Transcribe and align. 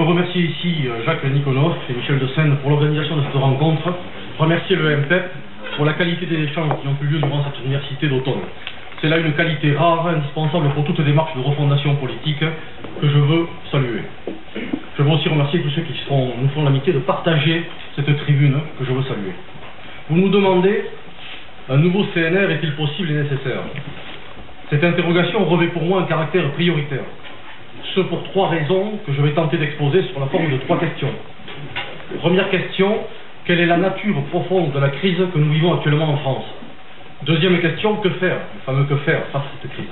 veux 0.00 0.06
remercier 0.06 0.42
ici 0.42 0.86
euh, 0.86 1.04
Jacques 1.04 1.24
Nikonov 1.24 1.74
et 1.90 1.92
Michel 1.92 2.18
de 2.18 2.26
pour 2.62 2.70
l'organisation 2.70 3.16
de 3.16 3.22
cette 3.22 3.34
rencontre, 3.34 3.92
remercier 4.38 4.76
le 4.76 4.96
MPEP 4.96 5.24
pour 5.76 5.84
la 5.84 5.92
qualité 5.92 6.24
des 6.24 6.42
échanges 6.44 6.72
qui 6.80 6.88
ont 6.88 6.96
eu 7.02 7.06
lieu 7.06 7.18
durant 7.18 7.44
cette 7.44 7.60
université 7.62 8.08
d'automne. 8.08 8.40
C'est 9.00 9.08
là 9.08 9.18
une 9.18 9.34
qualité 9.34 9.74
rare, 9.74 10.06
indispensable 10.06 10.70
pour 10.70 10.84
toute 10.84 11.02
démarche 11.02 11.34
de 11.36 11.42
refondation 11.42 11.96
politique 11.96 12.40
que 12.40 13.08
je 13.08 13.18
veux 13.18 13.46
saluer. 13.70 14.02
Je 14.96 15.02
veux 15.02 15.10
aussi 15.10 15.28
remercier 15.28 15.60
tous 15.60 15.70
ceux 15.70 15.82
qui 15.82 15.92
nous 16.10 16.48
font 16.48 16.64
l'amitié 16.64 16.94
de 16.94 17.00
partager 17.00 17.68
cette 17.94 18.16
tribune 18.24 18.58
que 18.78 18.84
je 18.86 18.92
veux 18.92 19.02
saluer. 19.02 19.34
Vous 20.08 20.16
nous 20.16 20.30
demandez, 20.30 20.82
un 21.68 21.76
nouveau 21.76 22.04
CNR 22.14 22.50
est-il 22.52 22.72
possible 22.74 23.10
et 23.10 23.22
nécessaire? 23.22 23.60
Cette 24.70 24.82
interrogation 24.82 25.44
revêt 25.44 25.68
pour 25.68 25.82
moi 25.82 26.00
un 26.00 26.04
caractère 26.04 26.50
prioritaire. 26.52 27.04
Ce 27.94 28.00
pour 28.00 28.22
trois 28.24 28.48
raisons 28.48 28.98
que 29.06 29.12
je 29.12 29.22
vais 29.22 29.32
tenter 29.32 29.56
d'exposer 29.56 30.02
sur 30.04 30.20
la 30.20 30.26
forme 30.26 30.50
de 30.50 30.58
trois 30.58 30.78
questions. 30.78 31.12
Première 32.20 32.48
question, 32.50 32.98
quelle 33.44 33.60
est 33.60 33.66
la 33.66 33.78
nature 33.78 34.22
profonde 34.30 34.72
de 34.72 34.78
la 34.78 34.90
crise 34.90 35.18
que 35.32 35.38
nous 35.38 35.52
vivons 35.52 35.74
actuellement 35.74 36.08
en 36.08 36.16
France? 36.18 36.44
Deuxième 37.22 37.58
question, 37.60 37.96
que 37.96 38.10
faire 38.10 38.36
Le 38.54 38.60
fameux 38.64 38.84
que 38.84 38.96
faire 38.96 39.24
face 39.32 39.42
à 39.42 39.62
cette 39.62 39.72
crise? 39.72 39.88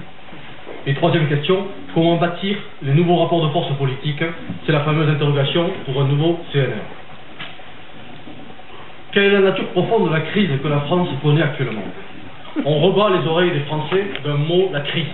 Et 0.87 0.95
troisième 0.95 1.29
question, 1.29 1.67
comment 1.95 2.17
bâtir 2.17 2.57
les 2.83 2.93
nouveaux 2.93 3.17
rapports 3.17 3.47
de 3.47 3.53
force 3.53 3.71
politiques? 3.79 4.23
C'est 4.65 4.73
la 4.73 4.81
fameuse 4.81 5.09
interrogation 5.09 5.71
pour 5.85 6.01
un 6.01 6.07
nouveau 6.07 6.39
CNR. 6.53 6.81
Quelle 9.13 9.25
est 9.25 9.31
la 9.31 9.41
nature 9.41 9.69
profonde 9.69 10.09
de 10.09 10.15
la 10.15 10.21
crise 10.21 10.51
que 10.63 10.69
la 10.69 10.81
France 10.81 11.09
connaît 11.23 11.43
actuellement? 11.43 11.83
On 12.65 12.79
rebat 12.81 13.11
les 13.19 13.27
oreilles 13.27 13.51
des 13.51 13.61
Français 13.61 14.05
d'un 14.25 14.37
mot, 14.37 14.71
la 14.73 14.81
crise. 14.81 15.07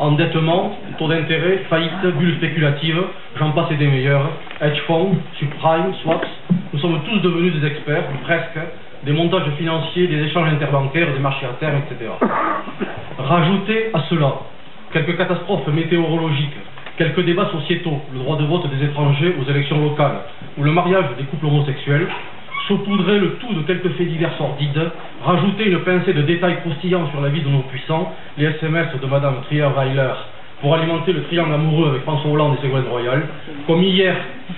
Endettement, 0.00 0.76
taux 0.98 1.08
d'intérêt, 1.08 1.64
faillite, 1.70 2.04
bulles 2.18 2.34
spéculatives, 2.36 3.00
j'en 3.38 3.52
passe 3.52 3.70
et 3.70 3.76
des 3.76 3.86
meilleurs, 3.86 4.28
hedge 4.60 4.80
funds, 4.88 5.14
subprime, 5.38 5.94
swaps, 6.02 6.26
nous 6.72 6.80
sommes 6.80 7.00
tous 7.04 7.20
devenus 7.20 7.54
des 7.54 7.66
experts, 7.68 8.02
presque, 8.24 8.58
des 9.04 9.12
montages 9.12 9.48
financiers, 9.56 10.08
des 10.08 10.22
échanges 10.24 10.48
interbancaires, 10.48 11.12
des 11.12 11.20
marchés 11.20 11.46
à 11.46 11.54
terre, 11.60 11.74
etc. 11.76 12.10
Rajoutez 13.18 13.90
à 13.94 14.00
cela 14.10 14.32
quelques 14.92 15.16
catastrophes 15.16 15.68
météorologiques, 15.68 16.56
quelques 16.96 17.24
débats 17.24 17.50
sociétaux, 17.52 18.00
le 18.12 18.18
droit 18.18 18.36
de 18.36 18.44
vote 18.46 18.68
des 18.70 18.84
étrangers 18.84 19.34
aux 19.40 19.48
élections 19.48 19.80
locales, 19.80 20.22
ou 20.58 20.64
le 20.64 20.72
mariage 20.72 21.06
des 21.18 21.24
couples 21.24 21.46
homosexuels, 21.46 22.08
saupoudrer 22.68 23.18
le 23.18 23.34
tout 23.34 23.52
de 23.52 23.62
quelques 23.62 23.90
faits 23.90 24.08
divers 24.08 24.36
sordides, 24.38 24.90
rajouter 25.24 25.66
une 25.66 25.80
pincée 25.80 26.12
de 26.12 26.22
détails 26.22 26.60
croustillants 26.60 27.10
sur 27.10 27.20
la 27.20 27.28
vie 27.28 27.42
de 27.42 27.48
nos 27.48 27.62
puissants, 27.62 28.12
les 28.38 28.46
SMS 28.46 28.88
de 29.00 29.06
Madame 29.06 29.42
Trier-Weiler 29.46 30.12
pour 30.60 30.74
alimenter 30.74 31.12
le 31.12 31.24
triangle 31.24 31.52
amoureux 31.52 31.90
avec 31.90 32.02
François 32.02 32.30
Hollande 32.30 32.56
et 32.58 32.62
Ségolène 32.62 32.88
Royal, 32.88 33.22
comme 33.66 33.82
hier 33.82 34.16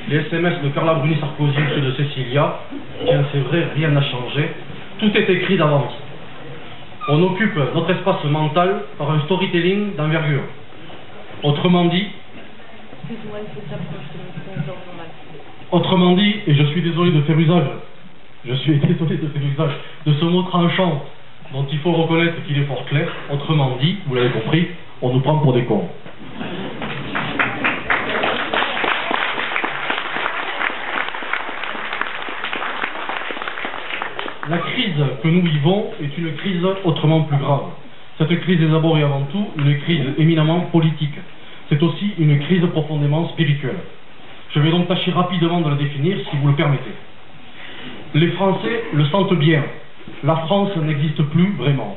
les 0.08 0.18
SMS 0.18 0.62
de 0.62 0.68
Carla 0.68 0.94
Bruni 0.94 1.16
Sarkozy 1.18 1.56
et 1.58 1.74
ceux 1.74 1.80
de 1.80 1.92
Cécilia, 1.92 2.60
tiens 3.04 3.24
c'est 3.32 3.40
vrai, 3.40 3.66
rien 3.74 3.88
n'a 3.88 4.02
changé, 4.02 4.50
tout 5.00 5.10
est 5.16 5.28
écrit 5.28 5.56
d'avance. 5.56 5.92
On 7.08 7.22
occupe 7.22 7.56
notre 7.74 7.90
espace 7.90 8.24
mental 8.24 8.82
par 8.98 9.10
un 9.10 9.20
storytelling 9.22 9.96
d'envergure. 9.96 10.42
Autrement 11.42 11.86
dit, 11.86 12.06
autrement 15.72 16.12
dit, 16.12 16.36
et 16.46 16.54
je 16.54 16.62
suis 16.66 16.82
désolé 16.82 17.10
de 17.10 17.22
faire 17.22 17.38
usage, 17.38 17.66
je 18.44 18.54
suis 18.54 18.78
désolé 18.78 19.16
de 19.16 19.28
faire 19.28 19.42
usage 19.42 19.72
de 20.06 20.12
ce 20.14 20.24
mot 20.24 20.42
tranchant 20.42 21.04
dont 21.52 21.66
il 21.70 21.78
faut 21.78 21.92
reconnaître 21.92 22.42
qu'il 22.46 22.58
est 22.58 22.64
fort 22.64 22.84
clair, 22.86 23.08
autrement 23.32 23.76
dit, 23.80 23.96
vous 24.06 24.14
l'avez 24.14 24.30
compris, 24.30 24.68
on 25.02 25.12
nous 25.12 25.20
prend 25.20 25.38
pour 25.38 25.52
des 25.52 25.64
cons. 25.64 25.88
La 34.48 34.58
crise 34.58 34.94
que 35.22 35.28
nous 35.28 35.42
vivons 35.42 35.86
est 36.00 36.18
une 36.18 36.34
crise 36.36 36.64
autrement 36.84 37.22
plus 37.22 37.36
grave. 37.36 37.64
Cette 38.18 38.40
crise 38.40 38.62
est 38.62 38.68
d'abord 38.68 38.96
et 38.96 39.02
avant 39.02 39.22
tout 39.32 39.44
une 39.58 39.78
crise 39.80 40.04
éminemment 40.18 40.60
politique. 40.72 41.18
C'est 41.68 41.82
aussi 41.82 42.12
une 42.18 42.38
crise 42.40 42.64
profondément 42.66 43.28
spirituelle. 43.30 43.78
Je 44.54 44.60
vais 44.60 44.70
donc 44.70 44.86
tâcher 44.86 45.10
rapidement 45.10 45.60
de 45.60 45.70
la 45.70 45.76
définir 45.76 46.16
si 46.30 46.36
vous 46.36 46.48
le 46.48 46.54
permettez. 46.54 46.92
Les 48.14 48.28
Français 48.32 48.84
le 48.94 49.04
sentent 49.06 49.34
bien. 49.34 49.62
La 50.24 50.36
France 50.36 50.76
n'existe 50.76 51.22
plus 51.24 51.52
vraiment. 51.58 51.96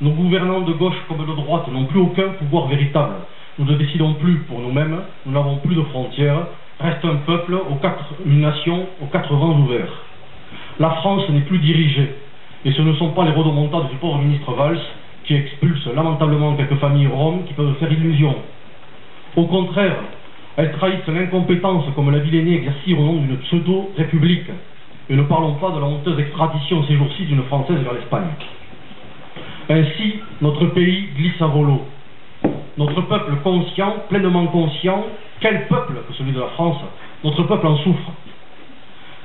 Nos 0.00 0.10
gouvernants 0.10 0.60
de 0.60 0.72
gauche 0.72 0.96
comme 1.08 1.26
de 1.26 1.34
droite 1.34 1.68
n'ont 1.68 1.84
plus 1.86 2.00
aucun 2.00 2.28
pouvoir 2.38 2.68
véritable. 2.68 3.14
Nous 3.58 3.64
ne 3.64 3.74
décidons 3.76 4.14
plus 4.14 4.36
pour 4.48 4.60
nous-mêmes, 4.60 5.00
nous 5.26 5.32
n'avons 5.32 5.56
plus 5.56 5.74
de 5.74 5.82
frontières, 5.82 6.46
reste 6.78 7.04
un 7.04 7.16
peuple, 7.26 7.58
une 8.24 8.40
nation 8.40 8.86
aux 9.02 9.06
quatre 9.06 9.34
vents 9.34 9.58
ouverts. 9.58 9.92
La 10.78 10.90
France 10.90 11.28
n'est 11.30 11.40
plus 11.40 11.58
dirigée, 11.58 12.14
et 12.64 12.72
ce 12.72 12.82
ne 12.82 12.94
sont 12.94 13.10
pas 13.10 13.24
les 13.24 13.32
rodomontades 13.32 13.90
du 13.90 13.96
pauvre 13.96 14.18
ministre 14.18 14.52
Valls 14.52 14.80
qui 15.24 15.34
expulsent 15.34 15.92
lamentablement 15.94 16.54
quelques 16.54 16.76
familles 16.76 17.08
roms 17.08 17.44
qui 17.46 17.54
peuvent 17.54 17.74
faire 17.80 17.92
illusion. 17.92 18.34
Au 19.36 19.44
contraire, 19.46 19.96
elles 20.56 20.72
trahissent 20.72 21.06
l'incompétence 21.08 21.84
comme 21.94 22.10
la 22.10 22.18
vilainie 22.18 22.54
exercée 22.54 22.94
au 22.94 23.02
nom 23.02 23.14
d'une 23.14 23.38
pseudo-république. 23.38 24.50
Et 25.10 25.16
ne 25.16 25.22
parlons 25.22 25.54
pas 25.54 25.70
de 25.70 25.80
la 25.80 25.86
honteuse 25.86 26.18
extradition 26.18 26.84
ces 26.86 26.96
jours-ci 26.96 27.24
d'une 27.24 27.42
Française 27.44 27.78
vers 27.78 27.94
l'Espagne. 27.94 28.28
Ainsi, 29.70 30.20
notre 30.42 30.66
pays 30.66 31.08
glisse 31.16 31.40
à 31.40 31.46
volo. 31.46 31.82
Notre 32.76 33.00
peuple 33.02 33.32
conscient, 33.42 33.96
pleinement 34.08 34.46
conscient, 34.46 35.04
quel 35.40 35.66
peuple 35.66 35.94
que 36.06 36.14
celui 36.14 36.32
de 36.32 36.40
la 36.40 36.48
France, 36.48 36.78
notre 37.24 37.42
peuple 37.44 37.66
en 37.66 37.76
souffre. 37.78 38.12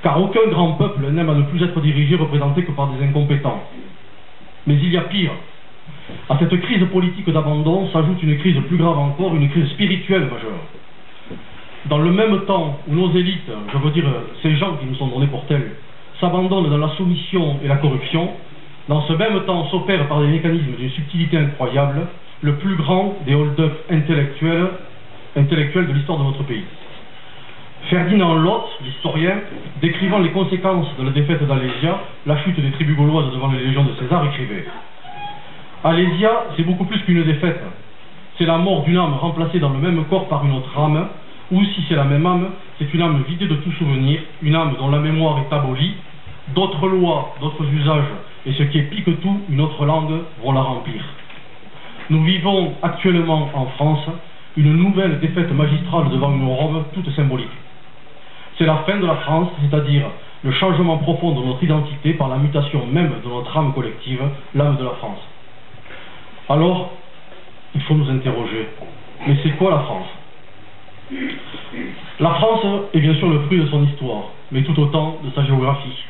Car 0.04 0.22
aucun 0.22 0.48
grand 0.50 0.74
peuple 0.74 1.06
n'aime 1.12 1.30
à 1.30 1.34
ne 1.34 1.44
plus 1.44 1.62
être 1.64 1.80
dirigé, 1.82 2.16
représenté 2.16 2.64
que 2.64 2.72
par 2.72 2.88
des 2.88 3.04
incompétents. 3.04 3.62
Mais 4.66 4.76
il 4.76 4.90
y 4.92 4.98
a 4.98 5.02
pire. 5.02 5.32
À 6.30 6.38
cette 6.40 6.60
crise 6.62 6.86
politique 6.92 7.30
d'abandon 7.30 7.90
s'ajoute 7.92 8.22
une 8.24 8.38
crise 8.38 8.60
plus 8.68 8.78
grave 8.78 8.98
encore, 8.98 9.36
une 9.36 9.50
crise 9.50 9.70
spirituelle 9.70 10.24
majeure. 10.24 10.60
Dans 11.86 11.98
le 11.98 12.12
même 12.12 12.46
temps 12.46 12.80
où 12.88 12.96
nos 12.96 13.12
élites, 13.12 13.52
je 13.72 13.78
veux 13.78 13.92
dire 13.92 14.06
ces 14.42 14.56
gens 14.56 14.76
qui 14.78 14.86
nous 14.86 14.96
sont 14.96 15.08
donnés 15.08 15.28
pour 15.28 15.46
tels, 15.48 15.72
s'abandonnent 16.20 16.70
dans 16.70 16.78
la 16.78 16.96
soumission 16.96 17.58
et 17.64 17.68
la 17.68 17.76
corruption, 17.76 18.30
dans 18.88 19.02
ce 19.02 19.14
même 19.14 19.42
temps 19.46 19.68
s'opère 19.70 20.08
par 20.08 20.22
des 20.22 20.28
mécanismes 20.28 20.76
d'une 20.78 20.90
subtilité 20.92 21.38
incroyable 21.38 22.08
le 22.42 22.56
plus 22.56 22.76
grand 22.76 23.16
des 23.26 23.36
hold-up 23.36 23.74
intellectuels, 23.90 24.68
intellectuels 25.36 25.88
de 25.88 25.94
l'histoire 25.94 26.20
de 26.20 26.24
notre 26.24 26.44
pays. 26.44 26.64
Ferdinand 27.90 28.36
Lott, 28.36 28.66
l'historien, 28.84 29.36
décrivant 29.82 30.20
les 30.20 30.32
conséquences 30.32 30.88
de 30.98 31.04
la 31.04 31.12
défaite 31.12 31.46
d'Alésia, 31.46 32.00
la 32.26 32.38
chute 32.44 32.60
des 32.60 32.72
tribus 32.72 32.96
gauloises 32.96 33.32
devant 33.34 33.52
les 33.52 33.60
légions 33.60 33.84
de 33.84 33.94
César, 34.00 34.26
écrivait 34.26 34.66
Alésia, 35.84 36.46
c'est 36.56 36.64
beaucoup 36.64 36.86
plus 36.86 37.00
qu'une 37.02 37.24
défaite. 37.24 37.62
C'est 38.38 38.46
la 38.46 38.58
mort 38.58 38.84
d'une 38.84 38.98
âme 38.98 39.16
remplacée 39.16 39.60
dans 39.60 39.70
le 39.70 39.80
même 39.80 40.06
corps 40.06 40.30
par 40.30 40.46
une 40.46 40.54
autre 40.54 40.72
âme, 40.80 41.08
ou 41.54 41.64
si 41.64 41.86
c'est 41.88 41.96
la 41.96 42.04
même 42.04 42.26
âme, 42.26 42.50
c'est 42.80 42.92
une 42.94 43.02
âme 43.02 43.24
vidée 43.28 43.46
de 43.48 43.56
tout 43.56 43.72
souvenir, 43.74 44.20
une 44.42 44.56
âme 44.56 44.76
dont 44.80 44.90
la 44.90 44.98
mémoire 44.98 45.38
est 45.38 45.54
abolie, 45.54 45.94
d'autres 46.56 46.88
lois, 46.88 47.36
d'autres 47.40 47.66
usages 47.72 48.10
et 48.46 48.54
ce 48.54 48.64
qui 48.64 48.80
est 48.80 48.90
pire 48.90 49.06
que 49.06 49.12
tout, 49.12 49.40
une 49.50 49.62
autre 49.62 49.86
langue 49.86 50.20
vont 50.44 50.52
la 50.52 50.62
remplir. 50.62 51.02
Nous 52.10 52.24
vivons 52.24 52.74
actuellement 52.82 53.50
en 53.54 53.68
France 53.78 54.06
une 54.58 54.74
nouvelle 54.74 55.20
défaite 55.20 55.52
magistrale 55.54 56.10
devant 56.10 56.34
une 56.34 56.46
Rome 56.48 56.84
toute 56.94 57.10
symbolique. 57.16 57.48
C'est 58.58 58.66
la 58.66 58.78
fin 58.78 58.98
de 58.98 59.06
la 59.06 59.16
France, 59.18 59.50
c'est-à-dire 59.62 60.06
le 60.44 60.52
changement 60.52 60.98
profond 60.98 61.40
de 61.40 61.46
notre 61.46 61.64
identité 61.64 62.14
par 62.14 62.30
la 62.30 62.38
mutation 62.38 62.86
même 62.88 63.14
de 63.24 63.30
notre 63.30 63.56
âme 63.56 63.74
collective, 63.74 64.22
l'âme 64.56 64.78
de 64.78 64.84
la 64.84 64.92
France. 64.92 65.20
Alors, 66.50 66.92
il 67.76 67.82
faut 67.82 67.94
nous 67.94 68.10
interroger. 68.10 68.68
Mais 69.28 69.38
c'est 69.44 69.52
quoi 69.52 69.72
la 69.72 69.80
France? 69.80 70.08
La 72.20 72.30
France 72.36 72.66
est 72.94 73.00
bien 73.00 73.16
sûr 73.16 73.28
le 73.30 73.40
fruit 73.42 73.60
de 73.60 73.68
son 73.68 73.84
histoire, 73.84 74.30
mais 74.52 74.62
tout 74.62 74.80
autant 74.80 75.18
de 75.24 75.32
sa 75.32 75.44
géographie. 75.44 76.04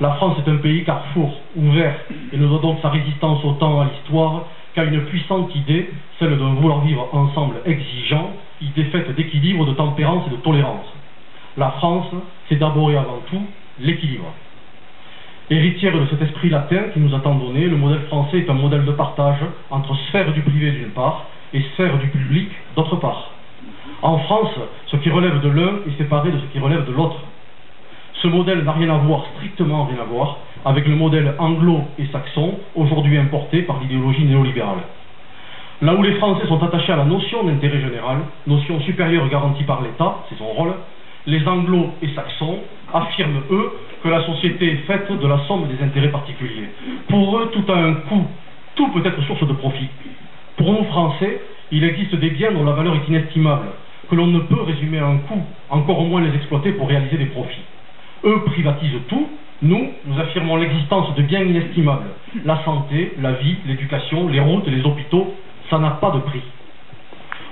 La 0.00 0.12
France 0.12 0.36
est 0.44 0.50
un 0.50 0.56
pays 0.56 0.84
carrefour, 0.84 1.40
ouvert, 1.56 1.94
et 2.32 2.36
ne 2.36 2.46
doit 2.46 2.58
donc 2.58 2.78
sa 2.82 2.90
résistance 2.90 3.44
autant 3.44 3.80
à 3.80 3.84
l'histoire 3.86 4.46
qu'à 4.74 4.84
une 4.84 5.02
puissante 5.02 5.54
idée, 5.54 5.90
celle 6.18 6.36
d'un 6.36 6.54
vouloir 6.54 6.80
vivre 6.80 7.08
ensemble 7.12 7.56
exigeant, 7.64 8.32
idée 8.60 8.84
faite 8.84 9.14
d'équilibre, 9.14 9.64
de 9.66 9.72
tempérance 9.72 10.26
et 10.26 10.30
de 10.30 10.36
tolérance. 10.36 10.86
La 11.56 11.70
France, 11.70 12.10
c'est 12.48 12.56
d'abord 12.56 12.90
et 12.90 12.96
avant 12.96 13.20
tout 13.30 13.42
l'équilibre. 13.78 14.32
Héritière 15.50 15.92
de 15.92 16.06
cet 16.06 16.22
esprit 16.22 16.48
latin 16.48 16.84
qui 16.92 17.00
nous 17.00 17.14
a 17.14 17.20
tant 17.20 17.34
donné, 17.34 17.66
le 17.66 17.76
modèle 17.76 18.02
français 18.08 18.38
est 18.38 18.50
un 18.50 18.54
modèle 18.54 18.84
de 18.84 18.92
partage 18.92 19.40
entre 19.70 19.94
sphère 20.08 20.32
du 20.32 20.40
privé 20.40 20.72
d'une 20.72 20.90
part 20.90 21.26
et 21.52 21.60
sphère 21.74 21.98
du 21.98 22.08
public 22.08 22.50
d'autre 22.74 22.96
part. 22.96 23.33
En 24.04 24.18
France, 24.18 24.50
ce 24.88 24.96
qui 24.98 25.08
relève 25.08 25.40
de 25.40 25.48
l'un 25.48 25.78
est 25.88 25.96
séparé 25.96 26.30
de 26.30 26.36
ce 26.36 26.44
qui 26.52 26.58
relève 26.58 26.84
de 26.84 26.92
l'autre. 26.92 27.16
Ce 28.20 28.28
modèle 28.28 28.62
n'a 28.62 28.72
rien 28.72 28.90
à 28.90 28.98
voir, 28.98 29.24
strictement 29.34 29.86
rien 29.86 29.96
à 29.98 30.04
voir, 30.04 30.36
avec 30.66 30.86
le 30.86 30.94
modèle 30.94 31.34
anglo 31.38 31.80
et 31.98 32.04
saxon, 32.12 32.58
aujourd'hui 32.74 33.16
importé 33.16 33.62
par 33.62 33.80
l'idéologie 33.80 34.26
néolibérale. 34.26 34.82
Là 35.80 35.94
où 35.94 36.02
les 36.02 36.16
Français 36.16 36.46
sont 36.48 36.62
attachés 36.62 36.92
à 36.92 36.96
la 36.96 37.06
notion 37.06 37.44
d'intérêt 37.44 37.80
général, 37.80 38.18
notion 38.46 38.78
supérieure 38.82 39.26
garantie 39.30 39.64
par 39.64 39.80
l'État, 39.80 40.18
c'est 40.28 40.36
son 40.36 40.48
rôle, 40.48 40.74
les 41.24 41.48
anglo 41.48 41.86
et 42.02 42.08
saxons 42.08 42.58
affirment, 42.92 43.40
eux, 43.50 43.72
que 44.02 44.08
la 44.10 44.22
société 44.26 44.70
est 44.70 44.86
faite 44.86 45.10
de 45.18 45.26
la 45.26 45.38
somme 45.48 45.66
des 45.68 45.82
intérêts 45.82 46.10
particuliers. 46.10 46.68
Pour 47.08 47.38
eux, 47.38 47.50
tout 47.54 47.72
a 47.72 47.76
un 47.76 47.94
coût, 47.94 48.26
tout 48.74 48.88
peut 48.88 49.02
être 49.02 49.22
source 49.22 49.46
de 49.46 49.54
profit. 49.54 49.88
Pour 50.58 50.70
nous, 50.70 50.84
Français, 50.84 51.40
il 51.72 51.82
existe 51.84 52.14
des 52.16 52.28
biens 52.28 52.52
dont 52.52 52.64
la 52.64 52.72
valeur 52.72 52.96
est 52.96 53.08
inestimable, 53.08 53.68
que 54.08 54.14
l'on 54.14 54.26
ne 54.26 54.40
peut 54.40 54.62
résumer 54.62 54.98
à 54.98 55.06
un 55.06 55.18
coût, 55.18 55.42
encore 55.70 56.02
moins 56.02 56.20
les 56.20 56.34
exploiter 56.34 56.72
pour 56.72 56.88
réaliser 56.88 57.16
des 57.16 57.26
profits. 57.26 57.62
Eux 58.24 58.42
privatisent 58.46 59.00
tout, 59.08 59.28
nous, 59.62 59.92
nous 60.04 60.20
affirmons 60.20 60.56
l'existence 60.56 61.14
de 61.14 61.22
biens 61.22 61.42
inestimables. 61.42 62.08
La 62.44 62.62
santé, 62.64 63.14
la 63.20 63.32
vie, 63.32 63.56
l'éducation, 63.66 64.28
les 64.28 64.40
routes, 64.40 64.66
les 64.66 64.82
hôpitaux, 64.84 65.34
ça 65.70 65.78
n'a 65.78 65.90
pas 65.90 66.10
de 66.10 66.20
prix. 66.20 66.42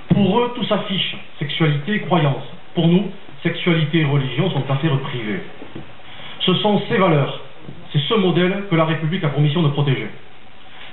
Pour 0.09 0.39
eux, 0.39 0.51
tout 0.55 0.63
s'affiche, 0.65 1.15
sexualité 1.39 1.95
et 1.95 1.99
croyance. 2.01 2.43
Pour 2.75 2.87
nous, 2.87 3.05
sexualité 3.41 4.01
et 4.01 4.05
religion 4.05 4.49
sont 4.51 4.63
affaires 4.69 4.97
privées. 4.99 5.41
Ce 6.41 6.53
sont 6.55 6.81
ces 6.89 6.97
valeurs, 6.97 7.39
c'est 7.91 7.99
ce 7.99 8.15
modèle 8.15 8.63
que 8.69 8.75
la 8.75 8.85
République 8.85 9.23
a 9.23 9.29
pour 9.29 9.41
mission 9.41 9.63
de 9.63 9.69
protéger. 9.69 10.07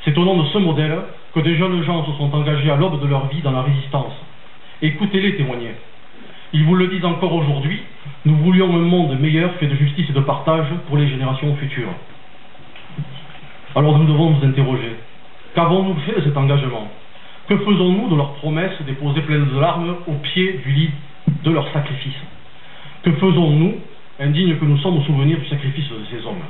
C'est 0.04 0.16
au 0.16 0.24
nom 0.24 0.42
de 0.42 0.48
ce 0.48 0.58
modèle 0.58 0.98
que 1.34 1.40
des 1.40 1.56
jeunes 1.56 1.82
gens 1.82 2.04
se 2.06 2.12
sont 2.12 2.34
engagés 2.34 2.70
à 2.70 2.76
l'aube 2.76 3.00
de 3.00 3.06
leur 3.06 3.26
vie 3.26 3.42
dans 3.42 3.52
la 3.52 3.62
résistance. 3.62 4.12
Écoutez-les 4.82 5.36
témoigner. 5.36 5.72
Ils 6.54 6.64
vous 6.64 6.74
le 6.74 6.86
disent 6.86 7.04
encore 7.04 7.34
aujourd'hui, 7.34 7.82
nous 8.24 8.36
voulions 8.36 8.74
un 8.74 8.78
monde 8.78 9.20
meilleur 9.20 9.52
fait 9.56 9.66
de 9.66 9.74
justice 9.74 10.08
et 10.08 10.14
de 10.14 10.20
partage 10.20 10.64
pour 10.88 10.96
les 10.96 11.06
générations 11.06 11.54
futures. 11.56 11.92
Alors 13.76 13.98
nous 13.98 14.06
devons 14.06 14.30
nous 14.30 14.46
interroger. 14.46 14.96
Qu'avons-nous 15.54 15.96
fait 16.06 16.16
de 16.16 16.22
cet 16.22 16.36
engagement? 16.36 16.88
Que 17.46 17.58
faisons-nous 17.58 18.08
de 18.08 18.16
leurs 18.16 18.32
promesses 18.36 18.80
déposées 18.86 19.20
pleines 19.20 19.50
de 19.52 19.60
larmes 19.60 19.96
au 20.06 20.14
pied 20.14 20.60
du 20.64 20.72
lit 20.72 20.90
de 21.44 21.50
leur 21.50 21.70
sacrifice? 21.74 22.16
Que 23.02 23.12
faisons-nous, 23.12 23.74
indignes 24.18 24.56
que 24.56 24.64
nous 24.64 24.78
sommes 24.78 24.96
au 24.96 25.02
souvenir 25.02 25.38
du 25.38 25.46
sacrifice 25.46 25.90
de 25.90 26.06
ces 26.10 26.26
hommes? 26.26 26.42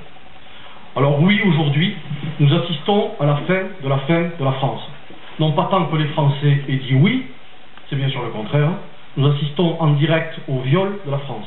Alors 0.95 1.21
oui, 1.21 1.41
aujourd'hui, 1.49 1.97
nous 2.39 2.55
assistons 2.55 3.11
à 3.19 3.27
la 3.27 3.37
fin 3.39 3.63
de 3.83 3.89
la 3.89 3.99
fin 3.99 4.23
de 4.39 4.45
la 4.45 4.53
France. 4.53 4.89
Non 5.41 5.51
pas 5.51 5.67
tant 5.69 5.87
que 5.87 5.97
les 5.97 6.09
Français 6.09 6.63
aient 6.69 6.77
dit 6.77 6.95
oui, 6.95 7.25
c'est 7.91 7.97
bien 7.97 8.09
sûr 8.09 8.23
le 8.23 8.31
contraire, 8.31 8.71
nous 9.17 9.27
assistons 9.27 9.77
en 9.81 9.89
direct 9.95 10.39
au 10.49 10.61
viol 10.61 10.93
de 11.05 11.11
la 11.11 11.19
France. 11.19 11.47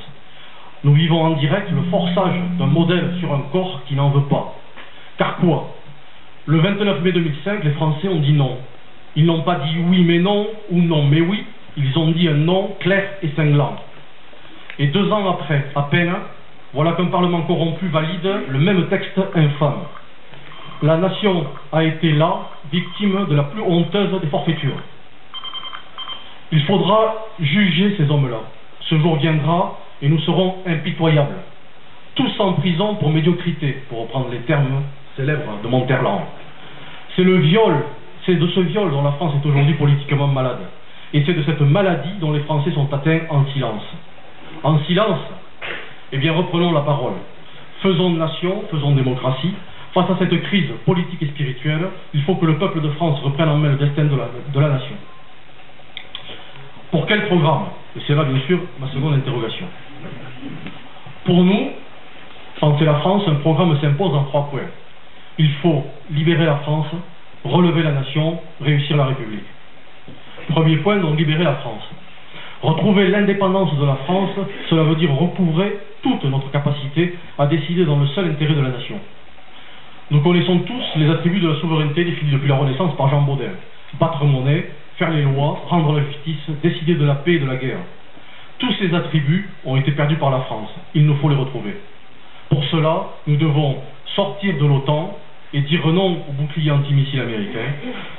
Nous 0.83 0.93
vivons 0.93 1.23
en 1.23 1.29
direct 1.31 1.71
le 1.71 1.89
forçage 1.89 2.35
d'un 2.59 2.65
modèle 2.65 3.15
sur 3.21 3.33
un 3.33 3.43
corps 3.53 3.81
qui 3.87 3.95
n'en 3.95 4.09
veut 4.09 4.23
pas. 4.23 4.53
Car 5.17 5.37
quoi? 5.37 5.73
Le 6.45 6.59
29 6.59 7.01
mai 7.01 7.13
2005, 7.13 7.63
les 7.63 7.71
Français 7.71 8.09
ont 8.09 8.19
dit 8.19 8.33
non. 8.33 8.57
Ils 9.15 9.25
n'ont 9.25 9.43
pas 9.43 9.55
dit 9.55 9.77
oui 9.87 10.03
mais 10.03 10.19
non 10.19 10.47
ou 10.69 10.81
non 10.81 11.05
mais 11.05 11.21
oui, 11.21 11.45
ils 11.77 11.97
ont 11.97 12.11
dit 12.11 12.27
un 12.27 12.33
non 12.33 12.75
clair 12.81 13.03
et 13.21 13.29
cinglant. 13.37 13.77
Et 14.77 14.87
deux 14.87 15.09
ans 15.11 15.29
après, 15.29 15.67
à 15.75 15.83
peine, 15.83 16.13
voilà 16.73 16.91
qu'un 16.93 17.05
Parlement 17.05 17.43
corrompu 17.43 17.87
valide 17.87 18.29
le 18.49 18.59
même 18.59 18.87
texte 18.87 19.17
infâme. 19.35 19.83
La 20.81 20.97
nation 20.97 21.45
a 21.71 21.85
été 21.85 22.11
là, 22.11 22.49
victime 22.69 23.27
de 23.29 23.35
la 23.35 23.43
plus 23.43 23.61
honteuse 23.61 24.19
des 24.19 24.27
forfaitures. 24.27 24.81
Il 26.53 26.61
faudra 26.65 27.15
juger 27.39 27.95
ces 27.97 28.11
hommes-là. 28.11 28.41
Ce 28.81 28.93
jour 28.99 29.15
viendra 29.15 29.79
et 30.03 30.07
nous 30.07 30.19
serons 30.19 30.57
impitoyables. 30.67 31.37
Tous 32.13 32.31
en 32.39 32.53
prison 32.53 32.93
pour 32.93 33.09
médiocrité, 33.09 33.79
pour 33.89 34.01
reprendre 34.01 34.27
les 34.29 34.37
termes 34.41 34.83
célèbres 35.15 35.57
de 35.63 35.67
Monterland. 35.67 36.21
C'est 37.15 37.23
le 37.23 37.37
viol, 37.37 37.73
c'est 38.23 38.35
de 38.35 38.47
ce 38.49 38.59
viol 38.59 38.91
dont 38.91 39.01
la 39.01 39.13
France 39.13 39.33
est 39.43 39.47
aujourd'hui 39.47 39.73
politiquement 39.73 40.27
malade. 40.27 40.59
Et 41.15 41.23
c'est 41.25 41.33
de 41.33 41.41
cette 41.41 41.61
maladie 41.61 42.19
dont 42.21 42.31
les 42.31 42.41
Français 42.41 42.69
sont 42.71 42.87
atteints 42.93 43.21
en 43.31 43.45
silence. 43.47 43.83
En 44.61 44.77
silence, 44.83 45.21
eh 46.11 46.19
bien 46.19 46.33
reprenons 46.33 46.71
la 46.71 46.81
parole. 46.81 47.13
Faisons 47.81 48.11
nation, 48.11 48.63
faisons 48.69 48.91
démocratie. 48.91 49.55
Face 49.95 50.09
à 50.11 50.17
cette 50.19 50.39
crise 50.43 50.69
politique 50.85 51.23
et 51.23 51.27
spirituelle, 51.29 51.87
il 52.13 52.21
faut 52.21 52.35
que 52.35 52.45
le 52.45 52.59
peuple 52.59 52.79
de 52.81 52.89
France 52.89 53.19
reprenne 53.23 53.49
en 53.49 53.57
main 53.57 53.69
le 53.69 53.77
destin 53.77 54.05
de 54.05 54.15
la, 54.15 54.29
de 54.53 54.59
la 54.59 54.69
nation. 54.69 54.95
Pour 56.93 57.05
quel 57.07 57.25
programme 57.25 57.65
Et 57.97 58.01
c'est 58.07 58.15
là, 58.15 58.23
bien 58.23 58.39
sûr, 58.47 58.59
ma 58.79 58.87
seconde 58.87 59.15
interrogation. 59.15 59.65
Pour 61.25 61.43
nous, 61.43 61.71
Penser 62.63 62.85
la 62.85 62.93
France, 62.99 63.23
un 63.27 63.35
programme 63.35 63.77
s'impose 63.81 64.15
en 64.15 64.23
trois 64.23 64.49
points. 64.49 64.61
Il 65.37 65.51
faut 65.55 65.83
libérer 66.11 66.45
la 66.45 66.55
France, 66.59 66.87
relever 67.43 67.83
la 67.83 67.91
nation, 67.91 68.39
réussir 68.61 68.95
la 68.95 69.07
République. 69.07 69.43
Premier 70.47 70.77
point, 70.77 70.95
donc 70.95 71.17
libérer 71.17 71.43
la 71.43 71.55
France. 71.55 71.83
Retrouver 72.61 73.09
l'indépendance 73.09 73.77
de 73.77 73.85
la 73.85 73.95
France, 74.05 74.29
cela 74.69 74.83
veut 74.83 74.95
dire 74.95 75.11
recouvrer 75.13 75.77
toute 76.03 76.23
notre 76.23 76.51
capacité 76.51 77.17
à 77.37 77.47
décider 77.47 77.83
dans 77.83 77.99
le 77.99 78.07
seul 78.07 78.29
intérêt 78.29 78.53
de 78.53 78.61
la 78.61 78.69
nation. 78.69 78.95
Nous 80.09 80.21
connaissons 80.21 80.59
tous 80.59 80.99
les 80.99 81.09
attributs 81.09 81.41
de 81.41 81.49
la 81.49 81.59
souveraineté 81.59 82.05
définis 82.05 82.31
depuis 82.31 82.47
la 82.47 82.55
Renaissance 82.55 82.95
par 82.95 83.09
Jean 83.09 83.23
Baudin. 83.23 83.51
Battre 83.99 84.23
monnaie, 84.23 84.69
faire 84.97 85.11
les 85.11 85.23
lois, 85.23 85.61
rendre 85.67 85.97
la 85.97 86.03
justice, 86.05 86.49
décider 86.61 86.95
de 86.95 87.05
la 87.05 87.15
paix 87.15 87.33
et 87.33 87.39
de 87.39 87.45
la 87.45 87.55
guerre. 87.55 87.79
Tous 88.59 88.71
ces 88.79 88.93
attributs 88.93 89.49
ont 89.65 89.75
été 89.75 89.91
perdus 89.91 90.15
par 90.15 90.29
la 90.29 90.39
France. 90.41 90.69
Il 90.93 91.05
nous 91.05 91.15
faut 91.15 91.29
les 91.29 91.35
retrouver. 91.35 91.75
Pour 92.49 92.63
cela, 92.65 93.07
nous 93.27 93.35
devons 93.35 93.77
sortir 94.15 94.57
de 94.57 94.65
l'OTAN 94.65 95.17
et 95.53 95.61
dire 95.61 95.85
non 95.87 96.23
au 96.27 96.31
bouclier 96.33 96.71
antimissile 96.71 97.21
américain, 97.21 97.65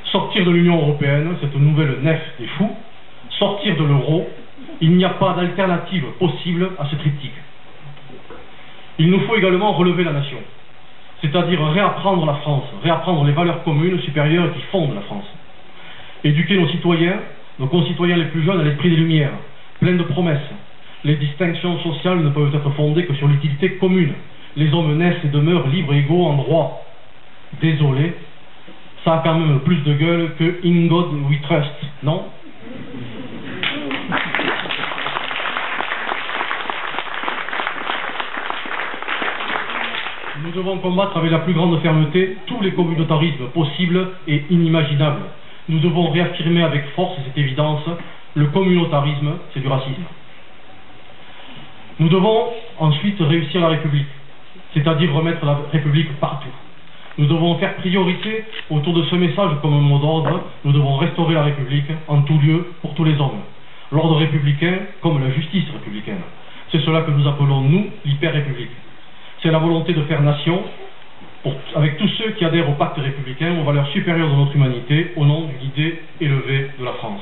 sortir 0.05 0.45
de 0.45 0.51
l'Union 0.51 0.77
européenne, 0.77 1.37
cette 1.41 1.57
nouvelle 1.57 1.99
nef 2.03 2.21
des 2.39 2.47
fous, 2.47 2.71
sortir 3.39 3.77
de 3.77 3.85
l'euro. 3.85 4.29
Il 4.81 4.93
n'y 4.97 5.05
a 5.05 5.11
pas 5.11 5.35
d'alternative 5.35 6.05
possible 6.19 6.71
à 6.79 6.87
ce 6.87 6.97
triptyque. 6.97 7.33
Il 8.99 9.11
nous 9.11 9.21
faut 9.21 9.37
également 9.37 9.73
relever 9.73 10.05
la 10.05 10.13
nation, 10.13 10.39
c'est-à-dire 11.21 11.65
réapprendre 11.73 12.27
la 12.27 12.35
France, 12.35 12.65
réapprendre 12.83 13.25
les 13.25 13.33
valeurs 13.33 13.65
communes 13.65 14.01
supérieures 14.01 14.53
qui 14.55 14.61
fondent 14.71 14.95
la 14.95 15.01
France. 15.03 15.25
Éduquer 16.25 16.57
nos 16.57 16.69
citoyens, 16.69 17.21
nos 17.59 17.67
concitoyens 17.67 18.17
les 18.17 18.25
plus 18.25 18.43
jeunes 18.43 18.59
à 18.59 18.65
l'esprit 18.65 18.89
des 18.89 18.97
Lumières, 18.97 19.35
plein 19.79 19.93
de 19.93 20.03
promesses. 20.05 20.41
Les 21.05 21.17
distinctions 21.17 21.79
sociales 21.81 22.21
ne 22.21 22.31
peuvent 22.31 22.55
être 22.55 22.71
fondées 22.71 23.05
que 23.05 23.13
sur 23.13 23.29
l'utilité 23.29 23.73
commune. 23.73 24.15
Les 24.57 24.73
hommes 24.73 24.97
naissent 24.97 25.23
et 25.23 25.29
demeurent 25.29 25.69
libres 25.69 25.93
et 25.93 25.99
égaux 25.99 26.25
en 26.25 26.37
droit. 26.37 26.83
Désolé, 27.61 28.15
ça 29.05 29.17
a 29.17 29.19
quand 29.19 29.39
même 29.39 29.61
plus 29.61 29.77
de 29.85 29.93
gueule 29.93 30.31
que 30.39 30.67
In 30.67 30.87
God 30.87 31.09
We 31.29 31.43
Trust, 31.43 31.71
non? 32.03 32.25
Nous 40.43 40.53
devons 40.53 40.79
combattre 40.79 41.19
avec 41.19 41.31
la 41.31 41.41
plus 41.41 41.53
grande 41.53 41.79
fermeté 41.83 42.39
tous 42.47 42.63
les 42.63 42.73
communautarismes 42.73 43.49
possibles 43.53 44.09
et 44.27 44.45
inimaginables. 44.49 45.25
Nous 45.69 45.79
devons 45.79 46.11
réaffirmer 46.11 46.63
avec 46.63 46.85
force 46.91 47.17
cette 47.25 47.39
évidence, 47.39 47.83
le 48.35 48.47
communautarisme, 48.47 49.33
c'est 49.53 49.61
du 49.61 49.69
racisme. 49.69 50.05
Nous 51.99 52.09
devons 52.09 52.49
ensuite 52.79 53.19
réussir 53.21 53.61
la 53.61 53.69
République, 53.69 54.07
c'est-à-dire 54.75 55.13
remettre 55.13 55.45
la 55.47 55.61
République 55.73 56.13
partout. 56.21 56.49
Nous 57.17 57.27
devons 57.27 57.57
faire 57.59 57.77
priorité 57.77 58.45
autour 58.71 58.93
de 58.93 59.05
ce 59.05 59.15
message 59.15 59.53
comme 59.63 59.81
mot 59.81 59.99
d'ordre. 59.99 60.43
Nous 60.65 60.73
devons 60.73 60.97
restaurer 60.97 61.35
la 61.35 61.45
République 61.45 61.91
en 62.09 62.23
tout 62.23 62.39
lieu 62.41 62.73
pour 62.83 62.93
tous 62.95 63.05
les 63.05 63.19
hommes. 63.21 63.41
L'ordre 63.93 64.17
républicain 64.17 64.79
comme 65.01 65.23
la 65.23 65.31
justice 65.31 65.71
républicaine. 65.73 66.21
C'est 66.73 66.81
cela 66.81 67.03
que 67.03 67.13
nous 67.13 67.27
appelons, 67.29 67.61
nous, 67.61 67.87
l'hyper-république. 68.05 68.71
C'est 69.41 69.53
la 69.53 69.59
volonté 69.59 69.93
de 69.93 70.03
faire 70.03 70.21
nation 70.23 70.65
avec 71.75 71.99
tous 71.99 72.09
ceux 72.19 72.31
qui 72.33 72.45
adhèrent 72.45 72.69
au 72.69 72.75
pacte 72.75 72.97
républicain, 72.99 73.59
aux 73.61 73.65
valeurs 73.65 73.89
supérieures 73.89 74.31
de 74.31 74.37
notre 74.37 74.55
humanité, 74.55 75.13
au 75.17 75.25
nom 75.25 75.43
d'une 75.43 75.69
idée 75.69 76.01
élevée 76.21 76.71
de 76.79 76.85
la 76.85 76.93
France. 76.93 77.21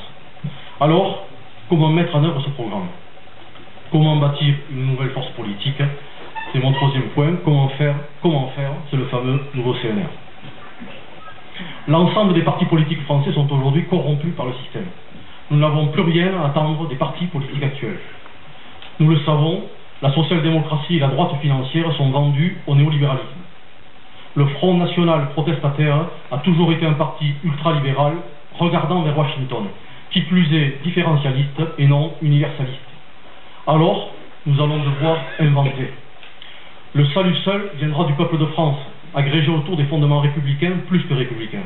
Alors, 0.80 1.26
comment 1.68 1.88
mettre 1.88 2.14
en 2.14 2.24
œuvre 2.24 2.40
ce 2.42 2.50
programme? 2.50 2.88
Comment 3.90 4.16
bâtir 4.16 4.54
une 4.70 4.86
nouvelle 4.86 5.10
force 5.10 5.30
politique? 5.30 5.82
C'est 6.52 6.60
mon 6.60 6.72
troisième 6.72 7.08
point. 7.14 7.32
Comment 7.44 7.68
faire 7.70 7.96
Comment 8.22 8.48
faire 8.56 8.72
C'est 8.90 8.96
le 8.96 9.06
fameux 9.06 9.40
nouveau 9.54 9.74
CNR. 9.74 10.08
L'ensemble 11.88 12.34
des 12.34 12.42
partis 12.42 12.66
politiques 12.66 13.02
français 13.02 13.32
sont 13.32 13.50
aujourd'hui 13.52 13.84
corrompus 13.86 14.34
par 14.36 14.46
le 14.46 14.52
système. 14.64 14.86
Nous 15.50 15.58
n'avons 15.58 15.88
plus 15.88 16.02
rien 16.02 16.30
à 16.40 16.46
attendre 16.46 16.88
des 16.88 16.96
partis 16.96 17.26
politiques 17.26 17.62
actuels. 17.62 17.98
Nous 19.00 19.08
le 19.08 19.18
savons, 19.20 19.64
la 20.00 20.12
social-démocratie 20.12 20.96
et 20.96 21.00
la 21.00 21.08
droite 21.08 21.32
financière 21.40 21.92
sont 21.96 22.10
vendues 22.10 22.56
au 22.66 22.74
néolibéralisme. 22.74 23.41
Le 24.34 24.46
Front 24.46 24.78
National 24.78 25.28
protestataire 25.34 26.06
a 26.30 26.38
toujours 26.38 26.72
été 26.72 26.86
un 26.86 26.94
parti 26.94 27.34
ultralibéral 27.44 28.14
regardant 28.58 29.02
vers 29.02 29.18
Washington, 29.18 29.64
qui 30.10 30.22
plus 30.22 30.50
est 30.54 30.82
différentialiste 30.82 31.60
et 31.76 31.86
non 31.86 32.12
universaliste. 32.22 32.80
Alors, 33.66 34.08
nous 34.46 34.54
allons 34.62 34.78
devoir 34.78 35.18
inventer. 35.38 35.92
Le 36.94 37.04
salut 37.08 37.36
seul 37.44 37.72
viendra 37.78 38.04
du 38.06 38.14
peuple 38.14 38.38
de 38.38 38.46
France, 38.46 38.78
agrégé 39.14 39.50
autour 39.50 39.76
des 39.76 39.84
fondements 39.84 40.20
républicains 40.20 40.78
plus 40.88 41.02
que 41.04 41.12
républicains. 41.12 41.64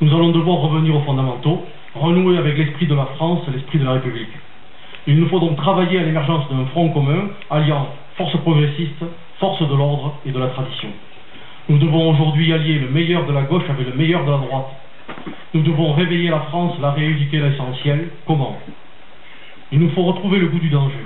Nous 0.00 0.12
allons 0.12 0.30
devoir 0.30 0.58
revenir 0.58 0.96
aux 0.96 1.02
fondamentaux, 1.02 1.64
renouer 1.94 2.38
avec 2.38 2.58
l'esprit 2.58 2.86
de 2.86 2.94
la 2.96 3.06
France, 3.16 3.42
l'esprit 3.52 3.78
de 3.78 3.84
la 3.84 3.92
République. 3.92 4.32
Il 5.06 5.16
nous 5.18 5.28
faut 5.28 5.38
donc 5.38 5.56
travailler 5.56 6.00
à 6.00 6.02
l'émergence 6.02 6.48
d'un 6.50 6.66
front 6.66 6.88
commun 6.90 7.28
alliant 7.50 7.86
force 8.16 8.36
progressiste, 8.38 9.04
force 9.38 9.60
de 9.60 9.76
l'ordre 9.76 10.14
et 10.26 10.32
de 10.32 10.38
la 10.40 10.48
tradition. 10.48 10.88
Nous 11.68 11.78
devons 11.78 12.10
aujourd'hui 12.10 12.50
allier 12.52 12.78
le 12.78 12.88
meilleur 12.88 13.26
de 13.26 13.32
la 13.32 13.42
gauche 13.42 13.68
avec 13.68 13.86
le 13.86 13.94
meilleur 13.94 14.24
de 14.24 14.30
la 14.30 14.38
droite. 14.38 14.68
Nous 15.52 15.60
devons 15.60 15.92
réveiller 15.92 16.30
la 16.30 16.40
France, 16.40 16.74
la 16.80 16.92
rééduquer 16.92 17.40
l'essentiel. 17.40 18.08
Comment? 18.26 18.58
Il 19.70 19.80
nous 19.80 19.90
faut 19.90 20.02
retrouver 20.04 20.38
le 20.38 20.46
goût 20.46 20.58
du 20.58 20.70
danger, 20.70 21.04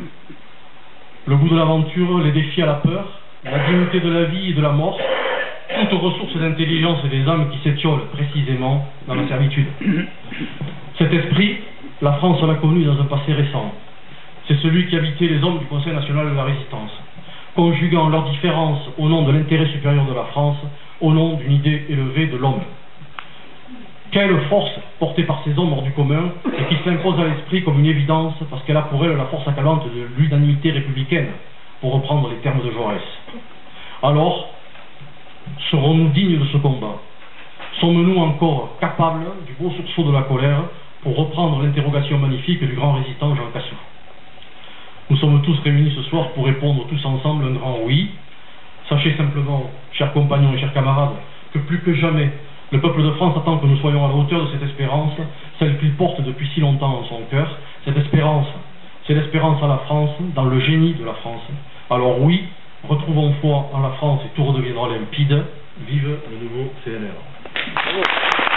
le 1.27 1.37
goût 1.37 1.49
de 1.49 1.57
l'aventure, 1.57 2.21
les 2.21 2.31
défis 2.31 2.63
à 2.63 2.67
la 2.67 2.75
peur, 2.75 3.21
la 3.45 3.59
dignité 3.67 3.99
de 3.99 4.09
la 4.09 4.25
vie 4.25 4.51
et 4.51 4.53
de 4.53 4.63
la 4.63 4.71
mort, 4.71 5.01
toutes 5.91 6.01
ressources 6.01 6.37
d'intelligence 6.37 6.99
et 7.07 7.09
des 7.09 7.29
âmes 7.29 7.51
qui 7.51 7.59
s'étiolent 7.69 8.07
précisément 8.13 8.87
dans 9.09 9.17
la 9.17 9.27
servitude. 9.27 9.67
Cet 10.97 11.13
esprit, 11.13 11.57
la 12.03 12.13
France 12.15 12.41
l'a 12.43 12.55
connu 12.55 12.85
dans 12.85 13.01
un 13.01 13.07
passé 13.07 13.33
récent. 13.33 13.73
C'est 14.47 14.59
celui 14.59 14.87
qui 14.87 14.97
habitait 14.97 15.27
les 15.27 15.43
hommes 15.43 15.59
du 15.59 15.67
Conseil 15.67 15.93
national 15.93 16.31
de 16.31 16.37
la 16.37 16.45
résistance, 16.45 16.93
conjuguant 17.55 18.09
leurs 18.09 18.29
différences 18.31 18.89
au 18.99 19.09
nom 19.09 19.23
de 19.23 19.33
l'intérêt 19.33 19.67
supérieur 19.67 20.05
de 20.07 20.15
la 20.15 20.25
France, 20.25 20.57
au 21.01 21.13
nom 21.13 21.35
d'une 21.35 21.53
idée 21.53 21.85
élevée 21.89 22.27
de 22.27 22.37
l'homme. 22.37 22.63
Quelle 24.11 24.39
force 24.43 24.73
portée 24.99 25.25
par 25.25 25.43
ces 25.43 25.59
hommes 25.59 25.73
hors 25.73 25.83
du 25.83 25.93
commun 25.93 26.33
et 26.47 26.65
qui 26.69 26.83
s'impose 26.85 27.19
à 27.19 27.25
l'esprit 27.25 27.65
comme 27.65 27.81
une 27.81 27.87
évidence 27.87 28.35
parce 28.51 28.63
qu'elle 28.65 28.77
a 28.77 28.83
pour 28.83 29.05
elle 29.05 29.17
la 29.17 29.25
force 29.25 29.47
accablante 29.49 29.85
de 29.87 30.07
l'unanimité 30.19 30.71
républicaine, 30.71 31.29
pour 31.81 31.95
reprendre 31.95 32.29
les 32.29 32.37
termes 32.37 32.63
de 32.63 32.71
Jaurès. 32.71 33.01
Alors, 34.03 34.49
serons-nous 35.71 36.09
dignes 36.09 36.39
de 36.39 36.47
ce 36.47 36.59
combat? 36.59 36.99
Sommes-nous 37.81 38.19
encore 38.19 38.77
capables 38.81 39.25
du 39.47 39.55
beau 39.55 39.71
sursaut 39.71 40.05
de 40.05 40.13
la 40.13 40.23
colère 40.23 40.65
pour 41.03 41.17
reprendre 41.17 41.63
l'interrogation 41.63 42.19
magnifique 42.19 42.61
du 42.61 42.75
grand 42.75 42.93
résistant 42.93 43.35
Jean 43.35 43.51
Cassou? 43.53 43.75
Nous 45.11 45.17
sommes 45.17 45.43
tous 45.43 45.59
réunis 45.61 45.93
ce 45.97 46.03
soir 46.05 46.29
pour 46.31 46.47
répondre 46.47 46.87
tous 46.89 47.05
ensemble 47.05 47.45
un 47.45 47.53
grand 47.53 47.79
oui. 47.85 48.11
Sachez 48.89 49.15
simplement, 49.17 49.71
chers 49.93 50.13
compagnons 50.13 50.53
et 50.55 50.59
chers 50.59 50.73
camarades, 50.73 51.17
que 51.53 51.59
plus 51.59 51.81
que 51.81 51.95
jamais, 51.95 52.31
le 52.73 52.81
peuple 52.81 53.03
de 53.03 53.11
France 53.13 53.37
attend 53.37 53.59
que 53.59 53.67
nous 53.67 53.77
soyons 53.79 54.05
à 54.05 54.09
la 54.09 54.15
hauteur 54.15 54.47
de 54.47 54.53
cette 54.53 54.63
espérance, 54.63 55.13
celle 55.59 55.79
qu'il 55.79 55.95
porte 55.95 56.21
depuis 56.23 56.49
si 56.55 56.61
longtemps 56.61 57.01
en 57.01 57.05
son 57.05 57.21
cœur. 57.31 57.59
Cette 57.85 57.97
espérance, 57.99 58.47
c'est 59.07 59.15
l'espérance 59.15 59.63
à 59.63 59.67
la 59.67 59.79
France, 59.79 60.11
dans 60.35 60.45
le 60.45 60.61
génie 60.61 60.95
de 60.95 61.05
la 61.05 61.15
France. 61.15 61.43
Alors 61.91 62.21
oui, 62.23 62.45
retrouvons 62.89 63.35
foi 63.41 63.69
en 63.73 63.81
la 63.81 63.91
France 63.91 64.21
et 64.25 64.37
tout 64.37 64.45
redeviendra 64.45 64.89
limpide. 64.89 65.45
Vive 65.87 66.17
le 66.31 66.37
nouveau 66.39 66.73
CNR. 66.85 68.52